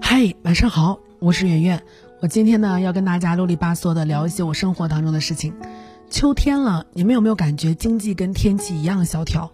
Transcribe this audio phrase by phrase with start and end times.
[0.00, 1.82] 嗨，晚上好，我是圆圆。
[2.20, 5.54] 我今天呢要跟大家啰里吧嗦的聊一些我生活当中的事情。
[6.10, 9.52] 秋天了，你们有没有感觉经济跟天气一样萧条？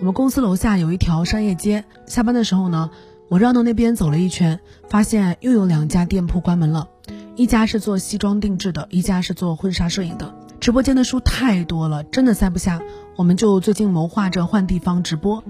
[0.00, 2.90] 我们公司楼下有一条商业街，下班的时候呢，
[3.28, 6.88] 我绕到那边走了一圈，发现又有两家店铺关门了，
[7.36, 10.34] 一家是做西装定制的，一家是做婚纱摄影的。
[10.60, 12.80] 直播间的书太多了，真的塞不下，
[13.16, 15.42] 我们就最近谋划着换地方直播。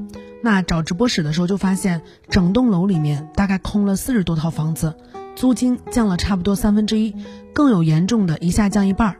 [0.42, 4.96] 那找直播室的时候，就发现整栋楼里面大概空了四十多套房子，
[5.36, 7.14] 租金降了差不多三分之一，
[7.54, 9.16] 更有严重的一下降一半儿，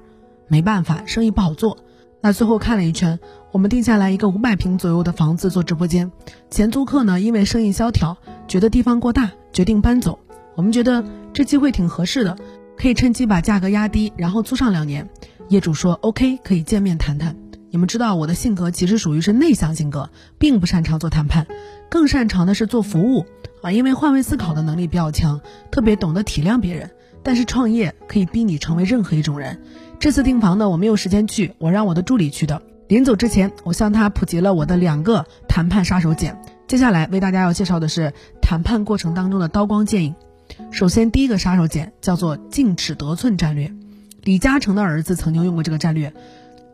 [0.48, 1.78] 没办法，生意不好做。
[2.20, 3.20] 那最后看了一圈，
[3.52, 6.10] 我们定下来一个五百平左右的房子做直播间，
[6.50, 8.16] 前租客呢因为生意萧条，
[8.48, 10.18] 觉得地方过大，决定搬走。
[10.54, 12.36] 我们觉得这机会挺合适的，
[12.76, 15.08] 可以趁机把价格压低，然后租上两年。
[15.48, 17.41] 业主说 OK，可以见面谈谈。
[17.72, 21.46] 你们知道我的性格其实属于是内向性格，并不擅长做谈判，
[21.88, 23.24] 更擅长的是做服务
[23.62, 23.72] 啊。
[23.72, 25.40] 因为换位思考的能力比较强，
[25.70, 26.90] 特别懂得体谅别人。
[27.22, 29.58] 但是创业可以逼你成为任何一种人。
[29.98, 32.60] 这次订房呢，我没有时间去，我让我的助理去的。
[32.88, 36.36] 临走之前，我向他普及了我的两个谈判杀手锏。
[36.66, 40.14] 接下来为大家要介绍的是谈判过程当中的刀光剑影。
[40.70, 43.72] 首先，第一个杀手锏叫做静尺得寸战略。
[44.24, 46.12] 李嘉诚的儿子曾经用过这个战略，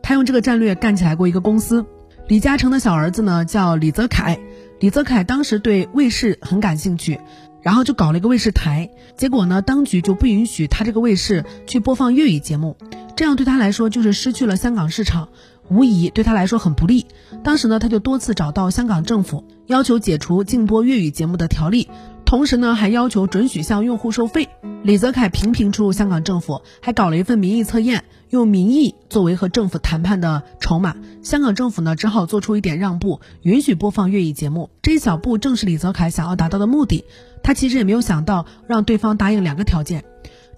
[0.09, 1.85] 他用这个战略干起来过一个公司。
[2.27, 4.39] 李嘉诚的小儿子呢叫李泽楷，
[4.79, 7.19] 李泽楷当时对卫视很感兴趣，
[7.61, 8.89] 然后就搞了一个卫视台。
[9.15, 12.75] 结果呢，当局就不允许他这个卫视去播放粤语节目，
[13.15, 15.29] 这样对他来说就是失去了香港市场，
[15.69, 17.05] 无疑对他来说很不利。
[17.43, 21.89] 当时呢，他就多次找到香港政府，要求解除禁播粤语节目的条例。
[22.25, 24.49] 同时呢，还要求准许向用户收费。
[24.83, 30.95] 李泽楷频频出入香港政府，还搞了一份民意测验，用民意作为和政府谈判的筹码。
[31.23, 34.69] 香港政府呢，只好做出一点让步，允许播放粤语节目。
[34.83, 37.03] 这一小步正是李泽楷想要达到的目的。
[37.41, 40.03] 他其实也没有想到让对方答应两个条件。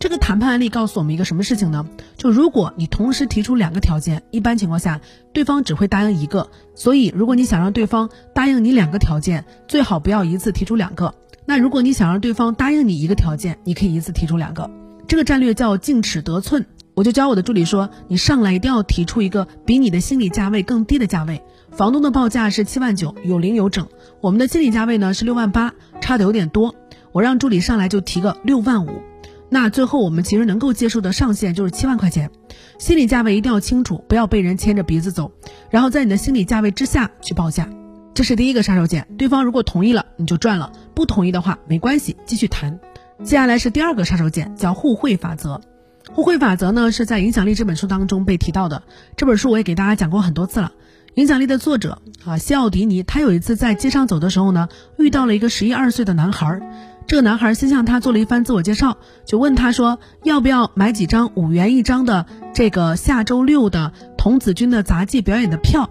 [0.02, 1.86] 这个谈判案例告诉我们一个什么事情呢？
[2.18, 5.00] 就如果你同时提出两个条件，一般情况下
[5.32, 6.50] 对方只会答应一个。
[6.74, 11.14] 所以，如果你想让对方答应你两个条件，最好不要一次提出两个。
[11.46, 14.72] 那如果你想让对方答应你一个条件，你可以一次提出两个。
[15.08, 16.66] 这个战略叫静尺得寸。
[16.96, 21.44] 我就教我的助理说，你上来一定要提出一个比你的心理价位更低的价位。
[21.70, 23.88] 房东的报价是七万九，有零有整。
[24.20, 26.74] 我们的心理价位呢是六万八，差的有点多。
[27.12, 29.04] 我让助理上来就提个六万五。
[29.54, 32.32] 那最后我们其实能够接受的上限就是七万块钱。
[32.80, 35.34] 心理价位一定要清楚，不要被人牵着鼻子走。
[35.70, 37.68] 然后在你的心理价位之下去报价。
[38.14, 42.80] 这是第一个杀手锏，对方如果同意了，你就赚了；不同意的话，没关系，继续谈。
[43.24, 45.60] 接下来是第二个杀手锏，叫互惠法则。
[46.14, 48.84] 互惠法则呢，是在《影响力》这本书当中被提到的。
[49.18, 50.72] 这本书我也给大家讲过很多次了。
[51.16, 56.62] 影响力的作者啊，西奥迪尼，他有一次在街上走的时候呢，遇到了一个十一二岁的男孩。
[57.12, 58.96] 这个男孩先向他做了一番自我介绍，
[59.26, 65.90] 就问他说，要不要买几张五元一张的这个下周六的童子军的杂技表演的票？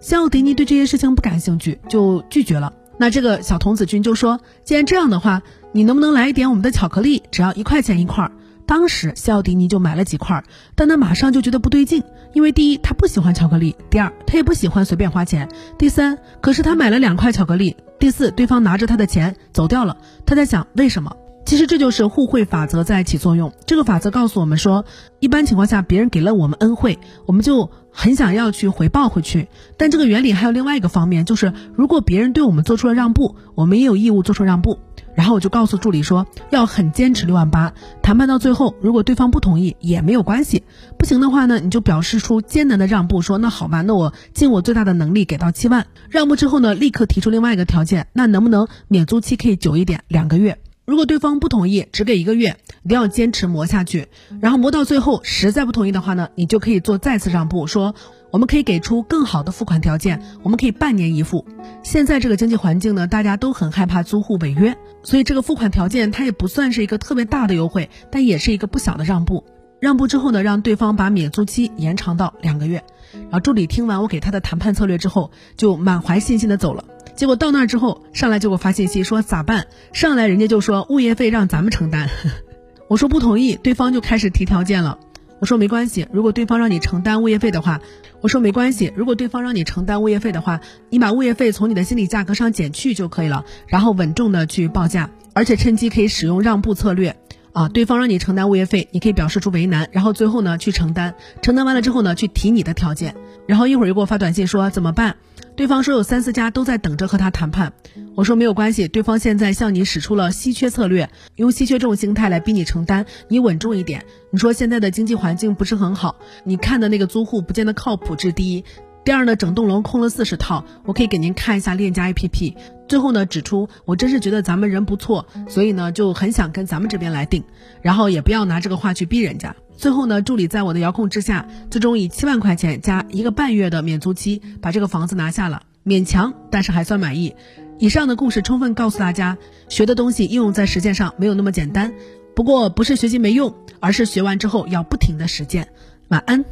[0.00, 2.72] 西奥迪尼对这些事情不感兴趣，就拒绝了。
[2.98, 5.40] 那这个小童子军就说：“既然这样的话，
[5.70, 7.22] 你能不能来一点我们的巧克力？
[7.30, 8.28] 只要一块钱一块。”
[8.66, 10.42] 当时西奥迪尼就买了几块，
[10.74, 19.96] 但他马上就觉得不对劲，因为第一他不喜欢巧克力，第二他也不喜欢随便花钱，第三可是他买了两块巧克力，第四对方拿着他的钱走掉了。
[20.24, 21.16] 他在想为什么？
[21.44, 23.52] 其实这就是互惠法则在起作用。
[23.66, 24.84] 这个法则告诉我们说，
[25.20, 29.46] 一般情况下，别人给了我们恩惠，我们就很想要去回报回去。
[29.76, 34.80] 但这个原理还有另外一个方面，就是如果别人对我们做出了让步，我们也有义务做出让步。
[35.16, 37.72] 然后我就告诉助理说，要很坚持六万八，
[38.02, 40.62] 谈判到最后，如果对方不同意也没有关系。
[40.98, 45.86] 不行的话呢，你就表示出艰难的让步，说那好吧，那我尽我最大的能力给到七万。
[46.10, 50.58] 让步之后呢，立刻提出另外一个条件，那能不能免租期可以久一点，两个月？
[50.84, 54.06] 如果对方不同意，只给一个月，一定要坚持磨下去，
[54.40, 57.94] 然后磨到最后，实在不同意的话呢，你就可以做再次让步，说
[58.30, 61.44] 我们可以给出更好的付款条件，我们可以半年一付。
[61.86, 69.44] 现在这个经济环境呢，大家都很害怕租户违约，所以这个付款条件它也不算是一个特别大的优惠，但也是一个不小的让步。
[69.78, 72.82] 让步之后呢，让对方把免租期延长到两个月。
[73.12, 76.84] 然后助理听完我给他的谈判策略之后，就满怀信心的走了。
[77.14, 79.68] 结果到那儿之后，上来就给我发信息说咋办？
[79.92, 82.10] 上来人家就说物业费让咱们承担，
[82.90, 84.98] 我说不同意，对方就开始提条件了。
[85.38, 87.80] 我说没关系，如果对方让你承担物业费的话，
[88.20, 97.16] 我说没关系，如果对方让你承担物业费的话，你把物业费从你的心理价格上减去就可以了，然后稳重的去报价，而且趁机可以使用让步策略。
[97.52, 103.14] 啊，对方让你承担物业费，你可以表示出为难，然后最后呢去承担，承担完了之后呢去提你的条件，
[103.46, 105.16] 然后一会儿又给我发短信说怎么办？
[105.56, 107.72] 对方说有三四家都在等着和他谈判，
[108.16, 114.06] 我说没有关系，对方现在向你使出了稀缺策略，用稀缺这种心态来逼你承担，你稳重一点。
[114.30, 118.64] 你说现在的经济环境不是很好，你看的那个租户不见得靠谱，这第一。
[119.04, 122.56] 第二呢，整栋楼空了四十套，我可以给您看一下链家 APP。
[122.88, 127.44] 最后呢，指出我真是觉得咱们人不错，所以呢就很想跟咱们这边来定，
[127.82, 129.54] 然后也不要拿这个话去逼人家。
[129.76, 137.36] 最后呢，助理在我的遥控之下，最终以七万块钱加一个半月的免租期把这个房子拿下了，勉强，但是还算满意。
[137.78, 139.36] 以上的故事充分告诉大家，
[139.68, 141.92] 学的东西应用在实践上没有那么简单。
[142.34, 145.68] 不过不是学习没用，而是学完之后要不停的实践。
[146.08, 146.44] 晚安。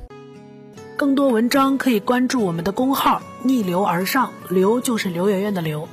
[0.96, 5.88] 更多文章可以关注我们的公号“逆流而上”，流就是刘媛媛的刘。